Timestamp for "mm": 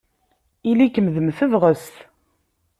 1.21-1.29